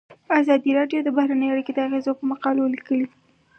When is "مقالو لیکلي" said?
2.31-3.07